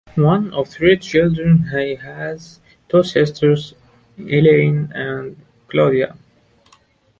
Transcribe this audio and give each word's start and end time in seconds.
One 0.17 0.51
of 0.51 0.67
three 0.67 0.97
children, 0.97 1.67
he 1.71 1.93
has 1.93 2.59
two 2.89 3.03
sisters: 3.03 3.75
Elaine 4.17 4.91
and 4.95 5.35
Claudia. 5.67 6.17